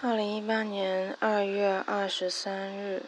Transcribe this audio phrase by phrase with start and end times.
[0.00, 3.02] 二零一八年二月二十三日。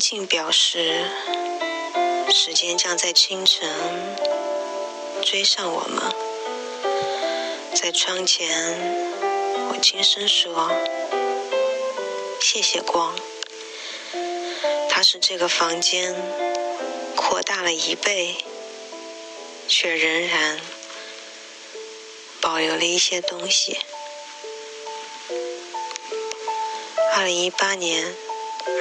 [0.00, 1.04] 静，表示
[2.32, 3.68] 时间将在清晨
[5.22, 6.02] 追上我们。
[7.74, 8.48] 在窗前，
[9.70, 10.72] 我轻声说
[12.40, 13.14] ：“谢谢光，
[14.88, 16.16] 它使这个房间
[17.14, 18.36] 扩大了一倍，
[19.68, 20.58] 却仍然
[22.40, 23.78] 保留了一些东西。”
[27.14, 28.14] 二零一八年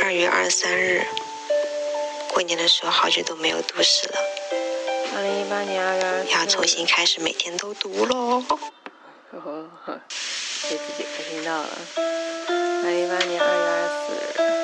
[0.03, 1.05] 二月二十三日，
[2.31, 4.17] 过年的时候好久都没有读诗了。
[5.15, 8.41] 二零一八年二月二十要重新开始，每天都读喽。
[9.31, 10.01] 呵呵呵，
[10.69, 11.69] 给自己开心到了。
[11.95, 14.58] 二零一八年二月二十四日。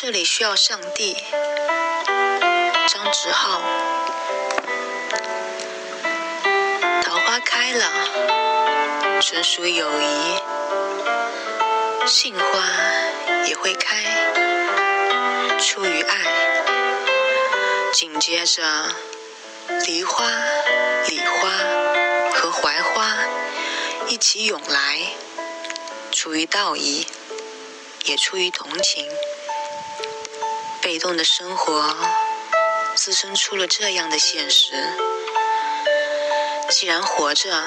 [0.00, 1.16] 这里需要上帝。
[2.86, 3.60] 张志浩，
[7.02, 10.38] 桃花开了，纯属友谊。
[12.06, 12.44] 杏花
[13.46, 13.96] 也会开，
[15.58, 16.16] 出于爱。
[17.92, 18.62] 紧接着，
[19.84, 20.24] 梨花、
[21.08, 21.50] 李花
[22.36, 23.16] 和槐花
[24.06, 25.00] 一起涌来，
[26.12, 27.04] 出于道义，
[28.04, 29.04] 也出于同情。
[30.88, 31.94] 被动的生活
[32.94, 34.72] 滋生出了这样的现实。
[36.70, 37.62] 既然活着，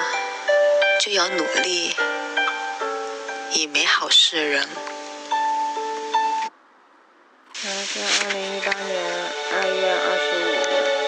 [0.99, 1.95] 就要努力，
[3.51, 4.67] 以美好示人。
[7.61, 11.00] 然后是二零一八年二月二十五日。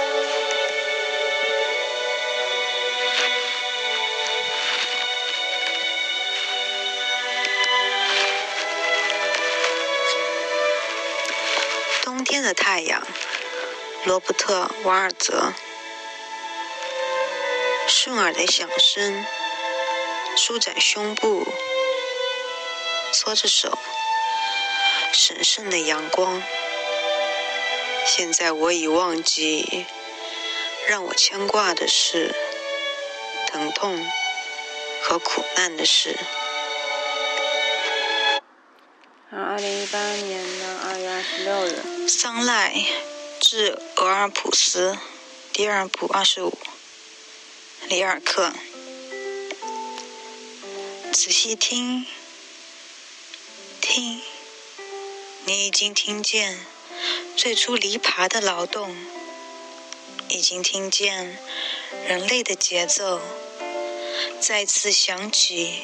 [12.23, 13.05] 冬天的太阳，
[14.05, 15.51] 罗伯特·瓦尔泽。
[17.85, 19.25] 顺耳的响声，
[20.37, 21.45] 舒展胸部，
[23.11, 23.77] 搓着手，
[25.11, 26.41] 神圣的阳光。
[28.05, 29.85] 现在我已忘记，
[30.87, 32.33] 让我牵挂的是
[33.47, 34.01] 疼痛
[35.01, 36.17] 和苦难的事。
[39.29, 41.92] 二零一八年的二月二十六日。
[42.07, 42.85] 桑赖
[43.39, 44.97] 致俄尔普斯，
[45.53, 46.57] 第二部二十五。
[47.87, 48.53] 里尔克，
[51.11, 52.05] 仔细听，
[53.81, 54.21] 听，
[55.45, 56.65] 你已经听见
[57.35, 58.95] 最初犁耙的劳动，
[60.29, 61.37] 已经听见
[62.07, 63.21] 人类的节奏
[64.39, 65.81] 再次响起，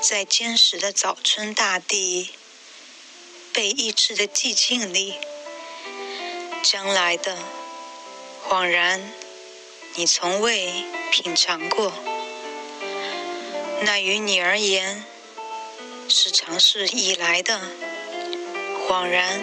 [0.00, 2.30] 在坚实的早春大地
[3.52, 5.14] 被抑制的寂静里。
[6.64, 7.36] 将来的，
[8.48, 9.12] 恍然，
[9.96, 10.82] 你从未
[11.12, 11.92] 品尝过。
[13.82, 15.04] 那于你而言，
[16.08, 17.60] 是尝试以来的，
[18.88, 19.42] 恍然，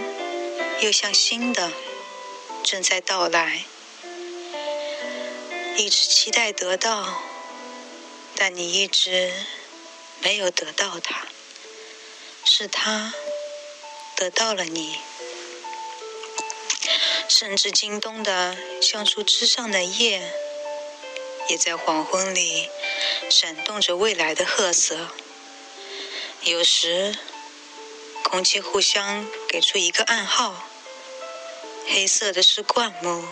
[0.80, 1.72] 又像新的，
[2.64, 3.66] 正在到来。
[5.78, 7.22] 一直期待得到，
[8.36, 9.31] 但你一直
[10.22, 11.28] 没有得到它，
[12.44, 13.13] 是它
[14.16, 14.98] 得到了你。
[17.33, 20.22] 甚至京东的橡树枝上的叶，
[21.48, 22.69] 也在黄昏里
[23.30, 25.07] 闪动着未来的褐色。
[26.42, 27.16] 有时，
[28.25, 30.68] 空气互相给出一个暗号：
[31.88, 33.24] 黑色的是灌木，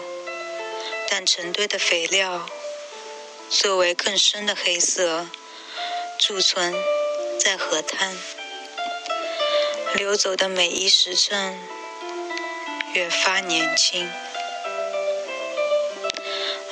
[1.10, 2.50] 但成堆的肥料
[3.50, 5.28] 作为更深的黑色
[6.18, 6.74] 贮存
[7.38, 8.18] 在河滩。
[9.96, 11.79] 流走的每一时辰。
[12.94, 14.10] 越发年轻。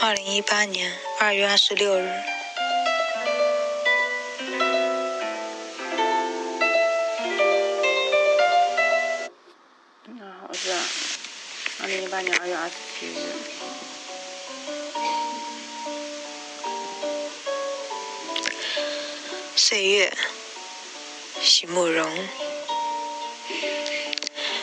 [0.01, 2.09] 二零一八年二月二十六日。
[10.05, 10.75] 那好像
[11.81, 13.11] 二零一八年二月二十七日。
[19.55, 20.11] 岁月
[21.41, 22.09] 席慕容。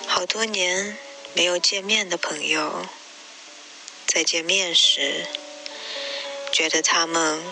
[0.09, 0.97] 好多年
[1.37, 2.87] 没有见面的朋友，
[4.07, 5.27] 在见面时，
[6.53, 7.43] 觉得他们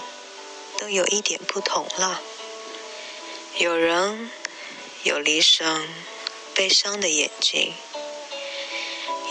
[0.79, 2.21] 都有一点不同了。
[3.59, 4.31] 有人
[5.03, 5.85] 有离伤
[6.55, 7.75] 悲伤的眼睛，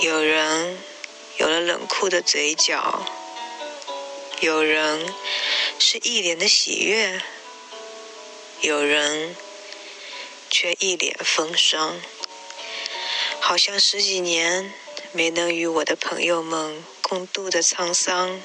[0.02, 0.78] 有人
[1.38, 3.06] 有了冷酷的嘴角，
[4.42, 5.14] 有人
[5.80, 7.22] 是一脸的喜悦，
[8.60, 9.34] 有人
[10.50, 12.02] 却一脸风霜，
[13.52, 14.74] 好像十几年
[15.12, 18.42] 没能与我的朋友们共度的沧桑，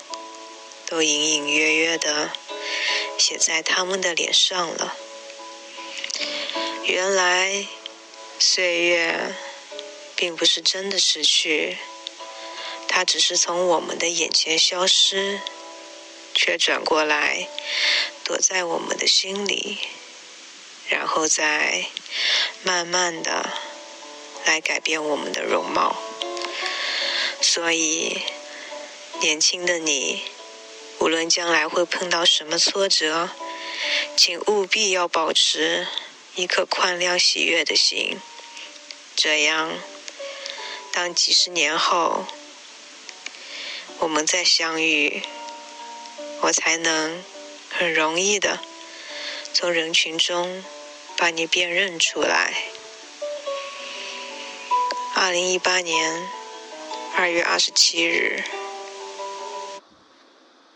[0.85, 2.32] 都隐隐约约的
[3.17, 4.97] 写在他们的脸上了。
[6.82, 7.69] 原来，
[8.41, 9.32] 岁月
[10.17, 11.79] 并不是真的失去，
[12.88, 15.38] 它只是从我们的眼前消失，
[16.35, 17.47] 却转过来
[18.25, 19.79] 躲在我们的心里，
[20.88, 21.87] 然后再
[22.64, 23.49] 慢慢的
[24.47, 25.95] 来改变我们的容貌。
[27.43, 28.23] 所以，
[29.21, 30.23] 年轻的你，
[31.01, 33.29] 无论将来会碰到什么挫折，
[34.17, 35.87] 请务必要保持。
[36.39, 38.21] 一颗宽谅、喜悦的心，
[39.17, 39.73] 这样，
[40.93, 42.27] 当几十年后
[44.01, 45.23] 我们再相遇，
[46.43, 47.25] 我才能
[47.71, 48.61] 很容易的
[49.55, 50.63] 从人群中
[51.17, 52.53] 把你辨认出来。
[55.19, 56.29] 二零一八年
[57.17, 58.45] 二月二十七日，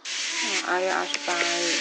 [0.06, 1.74] 嗯，二月二十八日。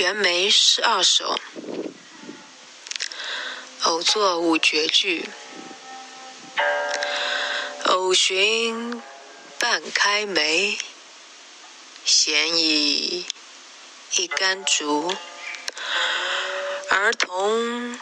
[0.00, 1.38] 袁枚诗二首，
[3.98, 5.28] 偶作五绝句。
[7.86, 9.02] 偶寻
[9.58, 10.78] 半开梅，
[12.04, 13.26] 闲倚
[14.12, 15.12] 一竿竹。
[16.88, 17.98] 儿童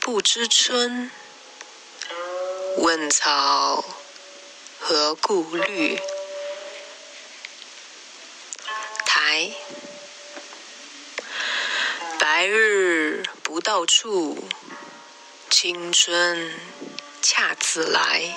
[0.00, 1.10] 不知春，
[2.76, 3.82] 问草
[4.80, 5.98] 何故绿？
[9.06, 9.50] 台。
[12.18, 14.36] 白日不到处，
[15.62, 16.50] 青春
[17.22, 18.36] 恰自来。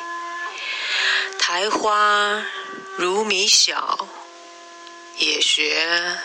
[1.39, 2.45] 苔花
[2.97, 4.07] 如米小，
[5.17, 6.19] 也学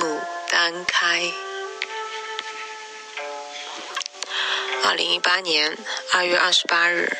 [0.00, 0.20] 牡
[0.50, 1.32] 丹开。
[4.82, 5.78] 二零一八年
[6.12, 7.16] 二月二十八日。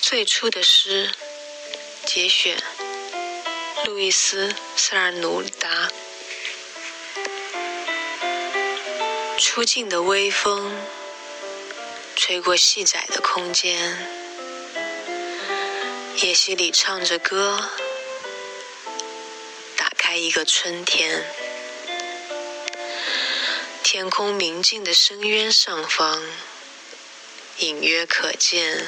[0.00, 1.10] 最初的诗
[2.06, 2.56] 节选，
[3.84, 5.90] 路易斯·塞尔努达。
[9.38, 10.72] 初静的微风，
[12.16, 14.08] 吹过细窄的空间，
[16.22, 17.70] 夜溪里唱着歌，
[20.38, 21.24] 个春天。
[23.82, 26.22] 天空明净的深渊上方，
[27.56, 28.86] 隐约可见。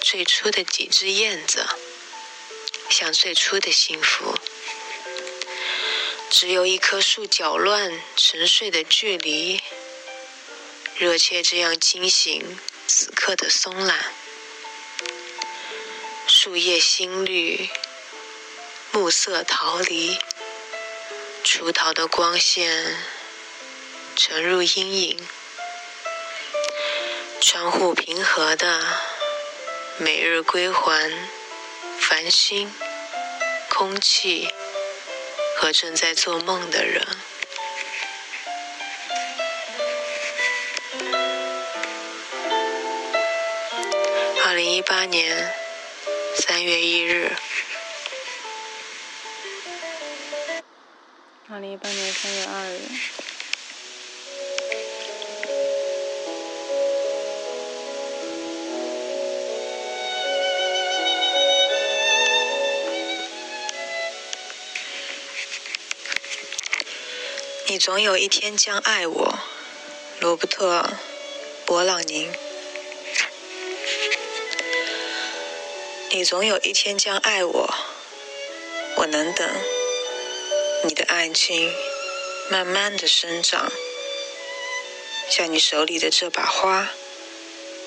[0.00, 1.64] 最初的几只燕子，
[2.88, 4.34] 像最初的幸福，
[6.30, 9.62] 只有一棵树搅乱沉睡的距离，
[10.96, 14.12] 热切这样惊醒此刻的松懒。
[16.26, 17.70] 树叶新绿，
[18.90, 20.18] 暮色逃离，
[21.52, 22.96] 出逃的光线
[24.14, 25.28] 沉入阴影，
[27.40, 28.80] 窗户平和的。
[29.98, 31.10] 每日归还
[31.98, 32.72] 繁星、
[33.68, 34.48] 空气
[35.56, 37.04] 和正在做梦的人。
[44.46, 45.52] 二零一八年
[46.36, 47.32] 三月一日。
[51.52, 52.78] 二零一八年三月二日。
[67.66, 69.38] 你总有一天将爱我，
[70.20, 70.82] 罗伯特·
[71.68, 72.30] 勃朗宁。
[76.10, 77.74] 你总有一天将爱我，
[78.98, 79.79] 我能等。
[80.82, 81.70] 你的爱情
[82.50, 83.70] 慢慢的生长，
[85.30, 86.90] 像你手里的这把花，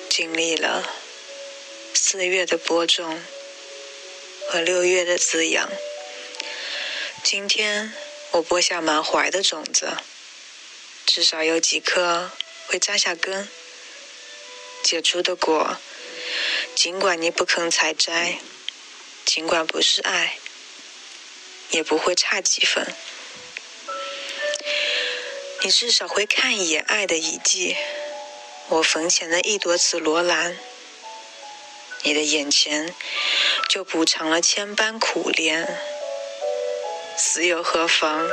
[0.08, 0.88] 经历了
[1.92, 3.20] 四月的播种
[4.48, 5.68] 和六月的滋养。
[7.22, 7.92] 今天。
[8.34, 9.96] 我播下满怀的种子，
[11.06, 12.32] 至少有几颗
[12.66, 13.48] 会扎下根，
[14.82, 15.78] 结出的果，
[16.74, 18.40] 尽管你不肯采摘，
[19.24, 20.36] 尽管不是爱，
[21.70, 22.86] 也不会差几分。
[25.62, 27.76] 你至少会看一眼爱的遗迹，
[28.68, 30.58] 我坟前的一朵紫罗兰，
[32.02, 32.94] 你的眼前
[33.68, 35.78] 就补偿了千般苦恋。
[37.16, 38.28] 死又何妨？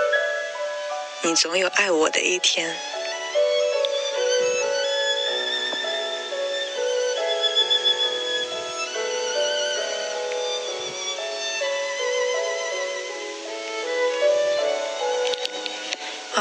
[1.21, 2.90] 你总有爱我的一天。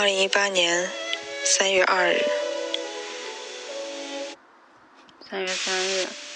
[0.00, 0.88] 二零一八年
[1.45, 2.25] 三月二日，
[5.28, 6.29] 三月三日。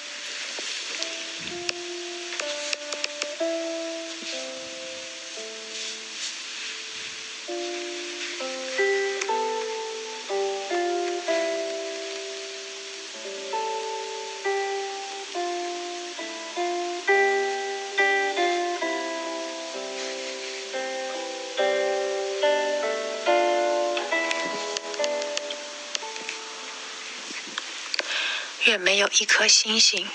[29.20, 30.08] 一颗星星，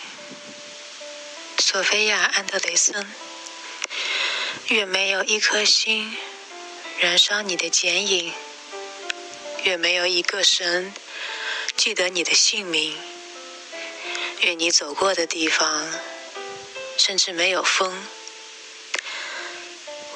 [1.58, 3.10] 索菲亚·安德雷森。
[4.68, 6.18] 越没有一颗星
[7.00, 8.34] 燃烧你的剪影，
[9.64, 10.94] 越没有一个神
[11.78, 12.98] 记得你的姓名。
[14.42, 15.88] 愿你走过的地方，
[16.98, 18.06] 甚至没有风。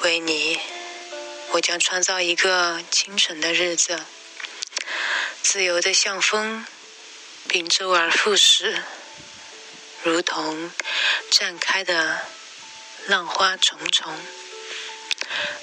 [0.02, 0.60] 为你，
[1.52, 3.98] 我将创造一个清晨的日子，
[5.42, 6.66] 自由的像风。
[7.48, 8.82] 并周而复始，
[10.02, 10.70] 如同
[11.30, 12.20] 绽开的
[13.06, 14.12] 浪花重重。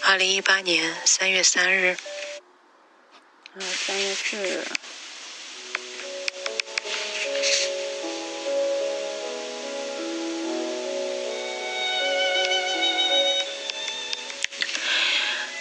[0.04, 1.98] 二零一八年三月三日，
[3.56, 4.66] 嗯，三月四日。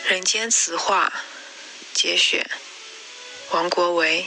[0.09, 1.13] 人间词话
[1.95, 2.49] 节选，
[3.51, 4.27] 王国维。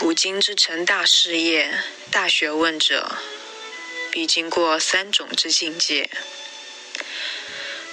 [0.00, 1.78] 古今之成大事业、
[2.10, 3.16] 大学问者，
[4.10, 6.08] 必经过三种之境界：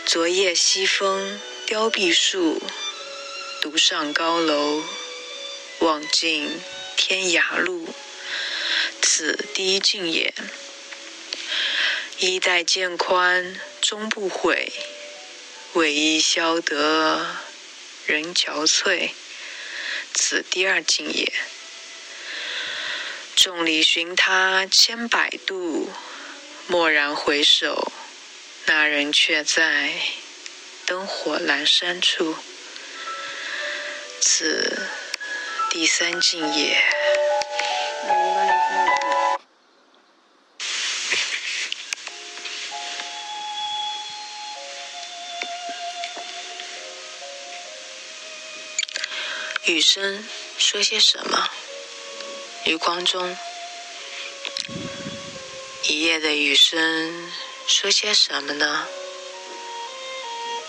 [0.05, 2.63] 昨夜西风凋碧树，
[3.61, 4.85] 独上高楼，
[5.79, 6.61] 望尽
[6.95, 7.93] 天涯路。
[9.01, 10.33] 此第一境也。
[12.19, 14.71] 衣带渐宽终不悔，
[15.73, 17.35] 为伊消得
[18.05, 19.09] 人憔悴。
[20.13, 21.33] 此第二境也。
[23.37, 25.91] 众里寻他千百度，
[26.69, 27.91] 蓦然回首，
[28.65, 29.91] 那人却在
[30.87, 32.35] 灯火阑珊处。
[34.19, 34.87] 此
[35.69, 36.81] 第三境也。
[49.65, 50.27] 雨声
[50.57, 51.47] 说些什么？
[52.67, 53.37] 余光中，
[55.83, 57.31] 一夜的雨声
[57.65, 58.85] 说些什么呢？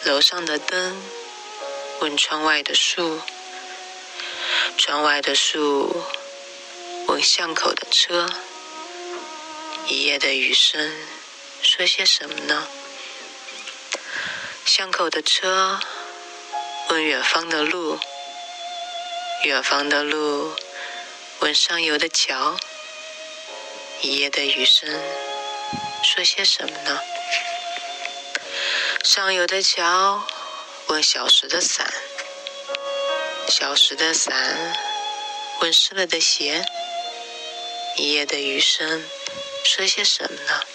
[0.04, 0.96] 楼上的灯
[1.98, 3.20] 问窗外的树，
[4.76, 6.04] 窗外的树
[7.08, 8.30] 问巷口的车。
[9.88, 10.94] 一夜的雨声
[11.62, 12.68] 说些什么呢？
[14.64, 15.80] 巷口的车
[16.90, 17.98] 问远方的路，
[19.42, 20.54] 远方的路。
[21.48, 22.58] 问上游的桥，
[24.02, 24.86] 一夜的雨声
[26.02, 27.00] 说些什么呢？
[29.02, 30.22] 上游的桥
[30.88, 31.90] 问小时的伞，
[33.48, 34.76] 小时的伞
[35.62, 36.62] 问湿了的鞋，
[37.96, 39.02] 一夜的雨声
[39.64, 40.66] 说些什么呢？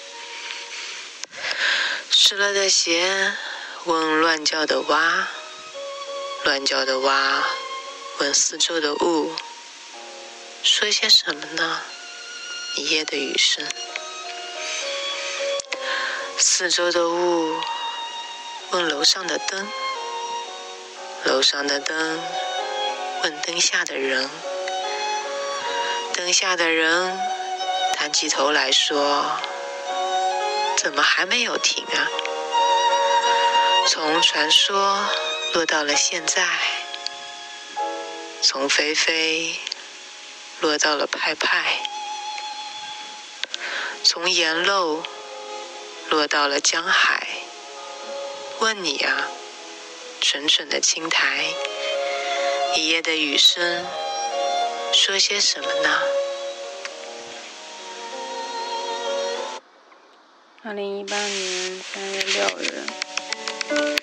[2.09, 3.31] 湿了的鞋
[3.83, 5.27] 问乱叫的蛙，
[6.43, 7.47] 乱叫的蛙
[8.17, 9.35] 问四周的雾，
[10.65, 11.81] 说些什么呢？
[12.77, 13.67] 一夜的雨声。
[16.37, 17.59] 四周的雾
[18.71, 19.67] 问楼上的灯，
[21.25, 22.17] 楼上的灯
[23.23, 24.29] 问灯下的人，
[26.13, 27.19] 灯下的人
[27.97, 29.37] 抬起头来说
[30.79, 32.07] ：“怎么还没有停啊？”
[33.89, 34.97] 从传说
[35.53, 36.47] 落到了现在，
[38.41, 39.59] 从飞飞
[40.63, 41.83] 落到了派派，
[44.01, 45.03] 从沿漏
[46.09, 47.27] 落到了江海。
[48.59, 49.27] 问你啊，
[50.21, 51.43] 蠢蠢的青苔，
[52.77, 53.85] 一夜的雨声，
[54.93, 55.99] 说些什么呢？
[60.63, 64.02] 二零一八年三月六日。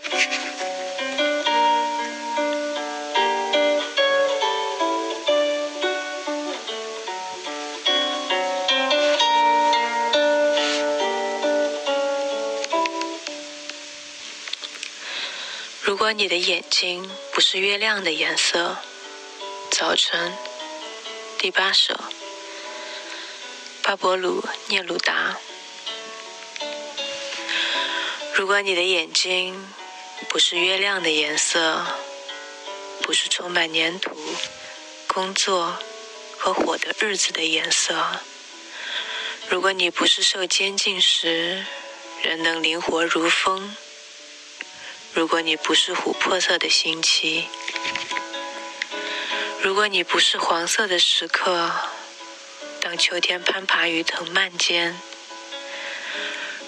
[15.82, 18.76] 如果你的眼睛不是月亮的颜色，
[19.70, 20.32] 早晨，
[21.38, 21.94] 第八首，
[23.82, 25.38] 巴勃鲁聂鲁达。
[28.34, 29.68] 如果你的眼睛
[30.28, 31.86] 不是月亮的颜色，
[33.02, 34.14] 不是充满粘土、
[35.06, 35.78] 工作
[36.38, 38.20] 和火的日子的颜色，
[39.48, 41.64] 如果你不是受监禁时
[42.22, 43.74] 仍能灵活如风，
[45.20, 47.46] 如果你不是琥珀色的星期，
[49.60, 51.70] 如果你不是黄色的时刻，
[52.80, 54.98] 当秋天攀爬于藤蔓间，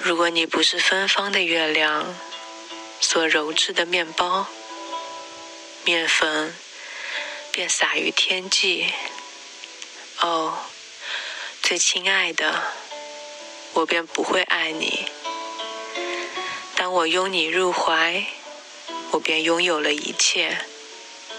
[0.03, 2.15] 如果你不是芬芳的月亮
[3.01, 4.47] 所揉制的面包，
[5.85, 6.55] 面粉
[7.51, 8.93] 便洒于天际。
[10.21, 10.59] 哦，
[11.62, 12.62] 最亲爱的，
[13.73, 15.07] 我便不会爱你。
[16.77, 18.27] 当我拥你入怀，
[19.12, 20.57] 我便拥有了一切：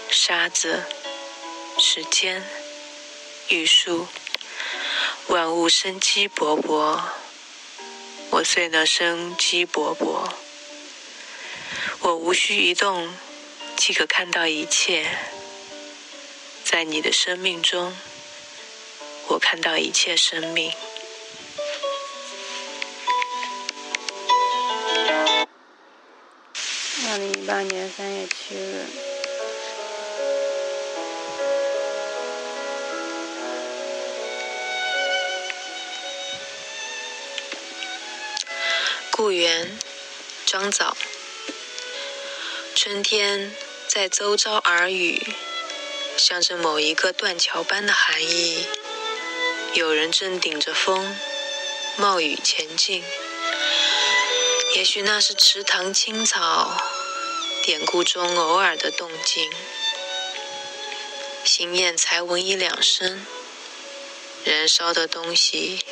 [0.08, 0.84] 沙子、
[1.76, 2.40] 时间、
[3.48, 4.06] 玉树，
[5.26, 7.00] 万物生机勃勃。
[8.30, 10.30] 我虽能生机勃勃，
[11.98, 13.12] 我无需移动，
[13.76, 15.08] 即可看到一切。
[16.64, 17.92] 在你的生命中，
[19.26, 20.72] 我看到一切生命。
[27.14, 28.86] 二零一八年三月七日。
[39.12, 39.78] 故园，
[40.44, 40.96] 张枣。
[42.74, 43.54] 春天
[43.86, 45.22] 在周遭耳语，
[46.16, 48.66] 像着某一个断桥般的寒意。
[49.74, 51.16] 有人正顶着风，
[51.96, 53.04] 冒雨前进。
[54.74, 56.76] 也许那是池塘青草
[57.66, 59.50] 典故中偶尔的动静。
[61.44, 63.24] 心燕才闻一两声，
[64.44, 65.82] 燃烧的东西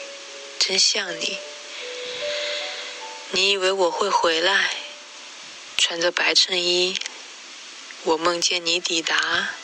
[0.58, 1.38] 真像你。
[3.30, 4.74] 你以为我会回来？
[5.78, 6.94] 穿着白衬衣，
[8.02, 9.54] 我梦见你抵达，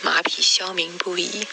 [0.00, 1.46] 马匹消鸣不已。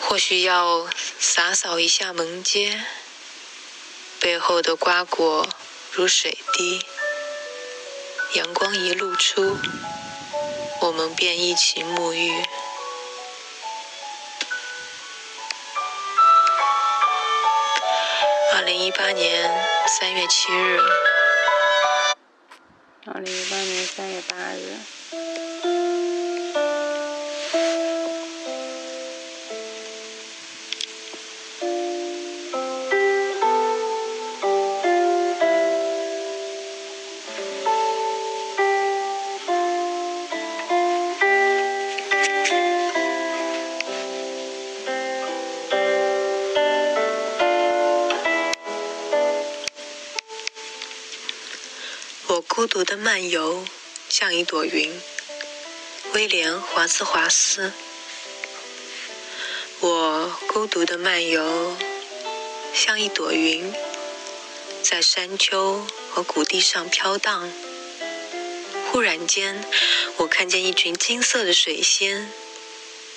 [0.00, 0.88] 或许要
[1.20, 2.82] 洒扫一下门街，
[4.18, 5.46] 背后的瓜果
[5.92, 6.82] 如水滴，
[8.34, 9.56] 阳光一露出，
[10.82, 12.30] 我们便一起沐浴。
[18.54, 19.50] 二零一八年
[19.98, 20.78] 三月七日。
[23.06, 25.47] 二零一八年三月八日。
[52.88, 53.66] 的漫游，
[54.08, 54.90] 像一朵云。
[56.14, 57.70] 威廉·华兹华斯。
[59.80, 61.76] 我孤独的漫游，
[62.72, 63.70] 像一朵云，
[64.82, 67.52] 在山丘和谷地上飘荡。
[68.90, 69.62] 忽然间，
[70.16, 72.32] 我看见一群金色的水仙，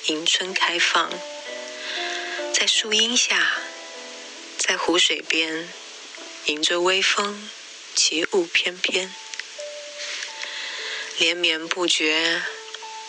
[0.08, 1.10] 迎春开放，
[2.54, 3.54] 在树荫下，
[4.58, 5.70] 在湖水边，
[6.48, 7.50] 迎着微风，
[7.96, 9.16] 起舞翩翩，
[11.22, 12.42] 连绵不绝，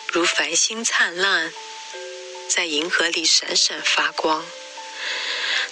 [0.09, 1.51] 如繁星灿烂，
[2.47, 4.45] 在银河里闪闪发光。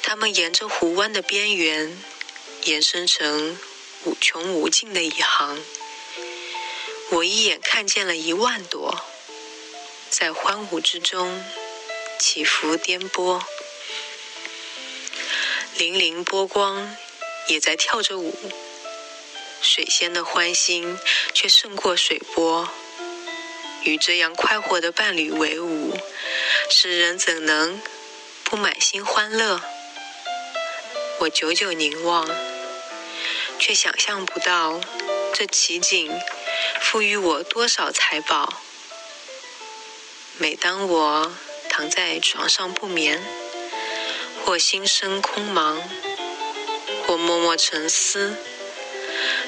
[0.01, 1.95] 它们沿着湖湾的边缘，
[2.63, 3.59] 延伸成
[4.05, 5.63] 无穷无尽的一行。
[7.11, 9.05] 我一眼看见了一万朵，
[10.09, 11.45] 在欢舞之中
[12.19, 13.39] 起伏颠簸，
[15.77, 16.97] 粼粼波光
[17.47, 18.35] 也在跳着舞。
[19.61, 20.97] 水仙的欢欣
[21.33, 22.67] 却胜过水波。
[23.83, 25.97] 与这样快活的伴侣为伍，
[26.69, 27.81] 世人怎能
[28.43, 29.61] 不满心欢乐？
[31.19, 32.29] 我久久凝望，
[33.59, 34.81] 却想象不到
[35.33, 36.11] 这奇景
[36.79, 38.61] 赋予我多少财宝。
[40.37, 41.31] 每当我
[41.69, 43.23] 躺在床上不眠，
[44.43, 45.79] 或心生空茫，
[47.05, 48.35] 或默默沉思，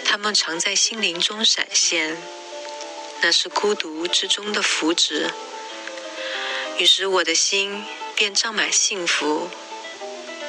[0.06, 2.18] 它们常在心灵中闪现。
[3.22, 5.30] 那是孤独之中的福祉，
[6.78, 9.50] 于是我的心便胀满幸福，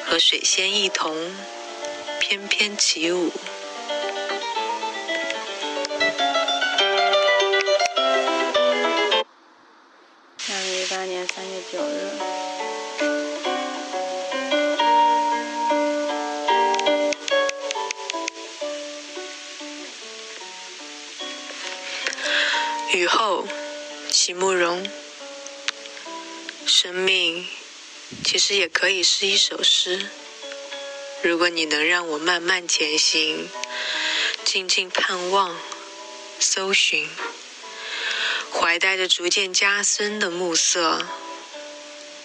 [0.04, 1.14] 和水仙一同
[2.18, 3.30] 翩翩起舞。
[10.48, 12.23] 二零一八年三月九日。
[28.34, 30.08] 其实也可以是一首诗。
[31.22, 33.48] 如果你能让我慢慢前行，
[34.44, 35.56] 静静盼望，
[36.40, 37.08] 搜寻，
[38.52, 41.06] 怀带着逐渐加深的暮色，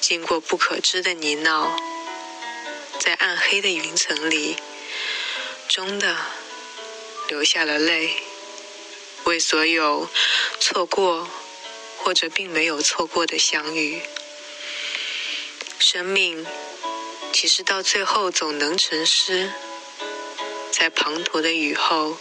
[0.02, 1.80] 经过不可知的泥淖，
[3.00, 4.58] 在暗黑的云层里，
[5.68, 6.18] 终的
[7.28, 8.16] 流下了泪。
[9.26, 10.10] 为所有
[10.60, 11.30] 错过
[12.00, 14.02] 或者并没有错过的相遇，
[15.92, 16.46] 生命
[17.34, 19.52] 其实到最后总能成诗。
[20.72, 22.16] 在滂沱的雨后，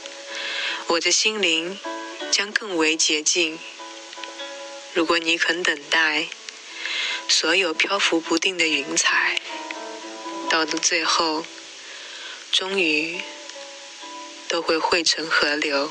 [0.87, 1.79] 我的心灵
[2.33, 3.59] 将更为洁净。
[4.95, 6.29] 如果你肯等待，
[7.29, 9.39] 所有漂浮不定的云彩，
[10.49, 11.45] 到了最后，
[12.51, 13.21] 终于
[14.49, 15.91] 都会汇成河流。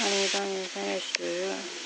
[0.00, 1.85] 二零一八年三月十日。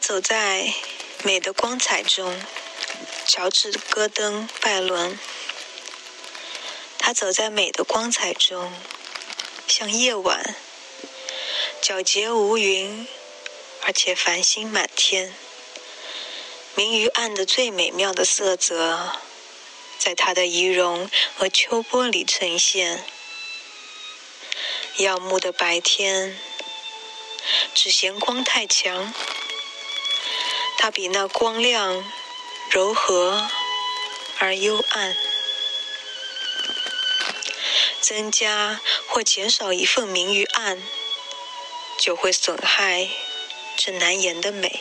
[0.00, 0.72] 走在
[1.22, 2.40] 美的光彩中，
[3.26, 5.18] 乔治·戈登·拜伦。
[6.98, 8.72] 他走在美的光彩中，
[9.66, 10.56] 像夜晚，
[11.82, 13.06] 皎洁无云，
[13.82, 15.34] 而且繁星满天。
[16.74, 19.18] 明于暗的最美妙的色泽，
[19.98, 23.04] 在他的仪容和秋波里呈现。
[24.98, 26.38] 耀目的白天，
[27.74, 29.12] 只嫌光太强。
[30.78, 32.04] 它比那光亮、
[32.70, 33.48] 柔和
[34.38, 35.16] 而幽暗，
[38.00, 40.80] 增加或减少一份明与暗，
[41.98, 43.08] 就会损害
[43.76, 44.80] 这难言的美。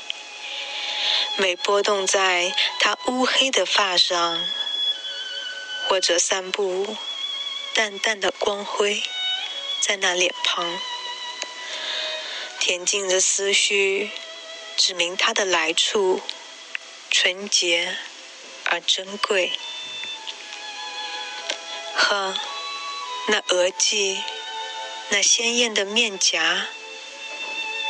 [1.37, 4.47] 美波动在它乌黑的发上，
[5.87, 6.95] 或者散布
[7.73, 9.03] 淡淡的光辉
[9.81, 10.79] 在那脸庞，
[12.59, 14.11] 恬静的思绪。
[14.77, 16.21] 指明它的来处，
[17.09, 17.97] 纯洁
[18.65, 19.53] 而珍贵。
[21.95, 22.35] 呵，
[23.27, 24.21] 那额际，
[25.09, 26.67] 那鲜艳的面颊，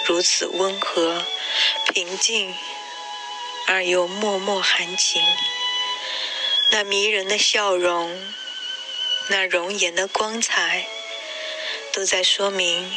[0.05, 1.25] 如此温和、
[1.91, 2.53] 平静，
[3.65, 5.23] 而又脉脉含情。
[6.69, 8.15] 那迷人的笑容，
[9.29, 10.87] 那容颜的光彩，
[11.91, 12.95] 都在说明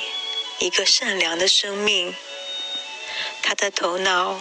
[0.59, 2.14] 一个善良的生命。
[3.49, 4.39] 他的头脑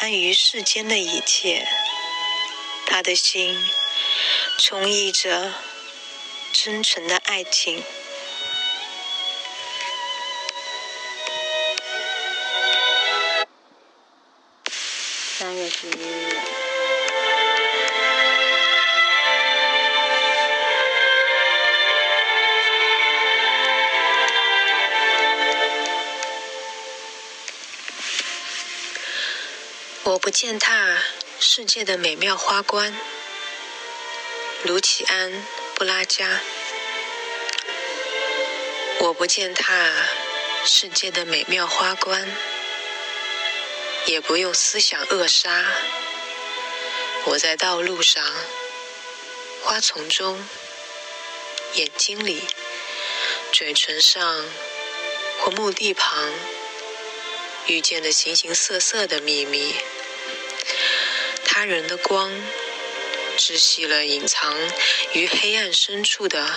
[0.00, 1.64] 安于世间的一切，
[2.84, 3.56] 他的心
[4.58, 5.54] 充溢着
[6.52, 7.80] 真诚的爱情。
[15.38, 16.63] 三月十一日。
[30.34, 30.98] 践踏
[31.38, 32.92] 世界的美妙花冠，
[34.64, 35.30] 卢奇安·
[35.76, 36.40] 布拉加。
[38.98, 39.92] 我不践踏
[40.66, 42.28] 世界的美妙花冠，
[44.06, 45.64] 也不用思想扼杀。
[47.26, 48.20] 我在道路上、
[49.62, 50.44] 花丛中、
[51.74, 52.42] 眼睛里、
[53.52, 54.44] 嘴唇上
[55.38, 56.28] 或墓地旁
[57.68, 59.76] 遇见的形形色色的秘密。
[61.56, 62.32] 他人的光
[63.38, 64.52] 窒息了隐藏
[65.12, 66.52] 于黑暗深处的。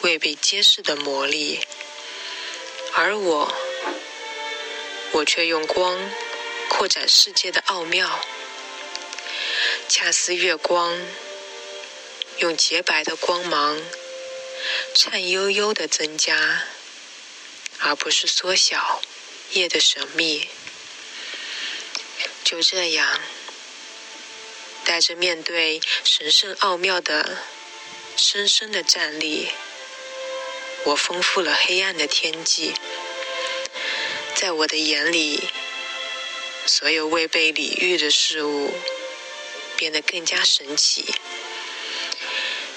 [0.00, 1.60] 未被揭示的魔力，
[2.94, 3.54] 而我，
[5.12, 5.98] 我却用光
[6.68, 8.20] 扩展世界的奥妙，
[9.88, 10.98] 恰似月光，
[12.38, 13.78] 用洁白的光芒，
[14.94, 16.64] 颤悠悠的增加，
[17.78, 19.02] 而不是缩小
[19.52, 20.48] 夜的神秘。
[22.42, 23.20] 就这样，
[24.84, 27.38] 带着面对神圣奥妙的
[28.16, 29.48] 深深的站立。
[30.84, 32.74] 我丰富了黑暗的天际，
[34.34, 35.48] 在我的眼里，
[36.66, 38.74] 所有未被理喻的事物
[39.78, 41.14] 变得更加神奇，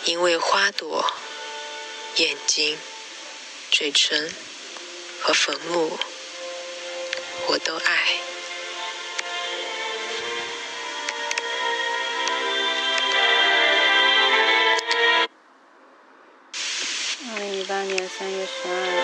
[0.05, 1.13] 因为花朵、
[2.15, 2.77] 眼睛、
[3.69, 4.33] 嘴唇
[5.21, 5.99] 和坟墓，
[7.47, 8.26] 我都爱。
[17.67, 19.01] 八年三月十二日，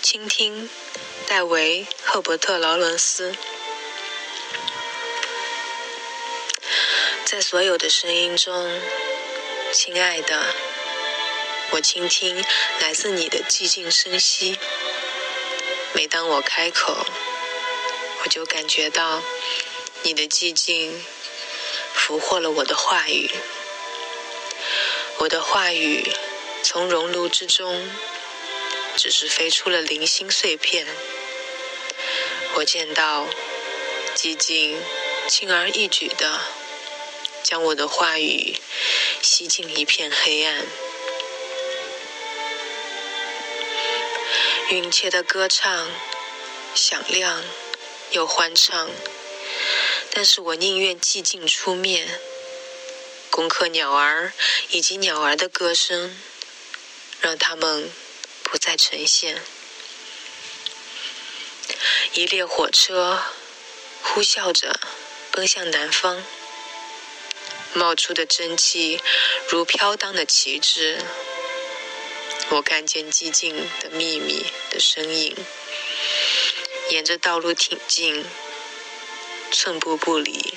[0.00, 0.70] 倾听
[1.28, 3.34] 戴维·赫伯特·劳伦斯。
[7.26, 8.80] 在所有的声音中，
[9.74, 10.42] 亲爱的，
[11.72, 12.42] 我倾听
[12.80, 14.58] 来自你的寂静声息。
[15.96, 17.06] 每当我开口，
[18.22, 19.22] 我就感觉到
[20.02, 21.02] 你的寂静
[21.94, 23.30] 俘获了我的话语。
[25.16, 26.12] 我的话语
[26.62, 27.88] 从熔炉之中
[28.94, 30.86] 只是飞出了零星碎片。
[32.56, 33.26] 我见到
[34.14, 34.78] 寂静
[35.26, 36.38] 轻而易举地
[37.42, 38.58] 将我的话语
[39.22, 40.66] 吸进一片黑暗。
[44.68, 45.88] 云雀的歌唱，
[46.74, 47.44] 响亮
[48.10, 48.90] 又欢畅，
[50.10, 52.18] 但是我宁愿寂静出面，
[53.30, 54.32] 攻克鸟儿
[54.70, 56.20] 以及鸟儿的歌声，
[57.20, 57.88] 让它们
[58.42, 59.40] 不再呈现。
[62.14, 63.22] 一列火车
[64.02, 64.80] 呼啸着
[65.30, 66.24] 奔向南方，
[67.72, 69.00] 冒出的蒸汽
[69.48, 70.98] 如飘荡的旗帜。
[72.50, 75.36] 我看见寂静的秘密的身影，
[76.90, 78.24] 沿着道路挺进，
[79.50, 80.56] 寸步不离。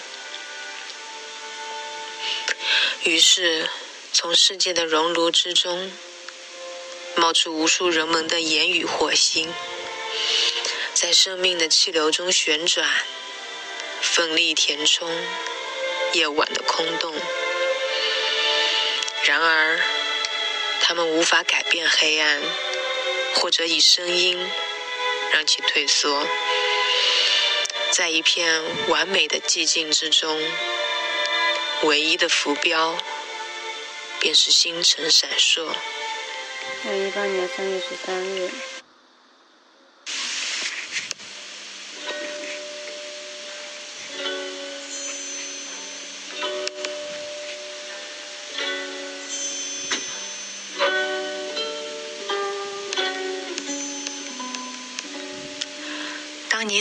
[3.04, 3.68] 于是，
[4.14, 5.92] 从世界的熔炉之中，
[7.16, 9.52] 冒出无数人们的言语火星，
[10.94, 12.88] 在生命的气流中旋转，
[14.00, 15.10] 奋力填充
[16.14, 17.16] 夜晚的空洞。
[19.24, 19.82] 然而，
[20.82, 22.42] 他们无法改变黑暗，
[23.36, 24.40] 或者以声音
[25.32, 26.26] 让其退缩。
[27.92, 30.40] 在一片完美的寂静之中，
[31.84, 32.98] 唯一的浮标
[34.20, 35.68] 便是星辰闪烁。
[36.86, 38.50] 二零一八年三月十三日。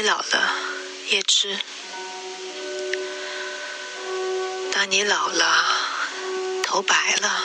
[0.08, 0.54] 老了，
[1.10, 1.58] 叶芝；
[4.72, 5.66] 当你老了，
[6.64, 7.44] 头白了，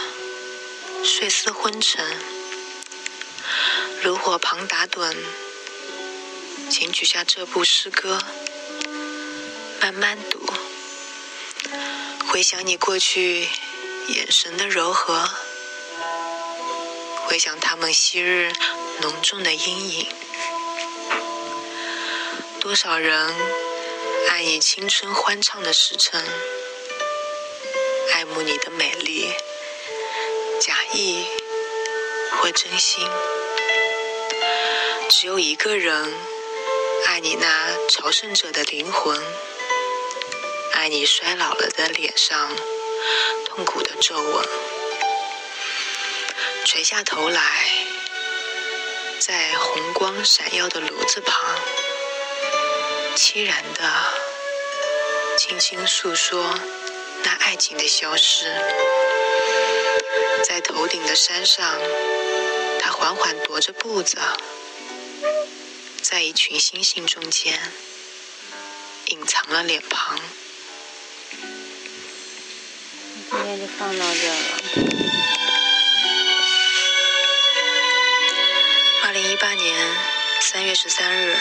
[1.03, 2.05] 睡似昏沉。
[4.03, 5.13] 炉火旁打盹，
[6.69, 8.17] 请取下这部诗歌，
[9.81, 10.39] 慢慢读。
[12.29, 13.45] 回想你过去
[14.07, 15.29] 眼神的柔和，
[17.27, 18.53] 回想他们昔日
[19.01, 20.07] 浓重的阴影。
[22.63, 23.35] 多少人
[24.29, 26.23] 爱你青春欢畅的时辰，
[28.13, 29.33] 爱慕你的美丽，
[30.61, 31.27] 假意
[32.31, 33.05] 或真心。
[35.09, 36.13] 只有一个人
[37.07, 39.21] 爱你那朝圣者的灵魂，
[40.71, 42.49] 爱你衰老了的脸上
[43.45, 44.47] 痛苦的皱纹，
[46.65, 47.43] 垂下头来，
[49.19, 51.59] 在红光闪耀的炉子旁，
[53.15, 53.83] 凄然的
[55.37, 56.59] 轻轻诉说
[57.23, 58.45] 那爱情的消失。
[60.43, 61.79] 在头顶的山上，
[62.79, 64.17] 他缓缓踱着步子，
[66.01, 67.59] 在一群星星中间
[69.07, 70.19] 隐藏了脸庞。
[73.29, 74.35] 今天就放到这了。
[79.03, 79.95] 二零一八年
[80.41, 81.37] 三月十三日。